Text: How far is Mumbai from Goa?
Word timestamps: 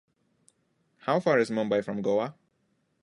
How 1.01 1.19
far 1.19 1.37
is 1.37 1.51
Mumbai 1.51 1.85
from 1.85 2.01
Goa? 2.01 2.33